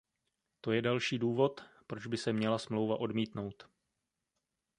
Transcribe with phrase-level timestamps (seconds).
[0.61, 3.67] To je další důvod, proč by se měla smlouva odmítnout.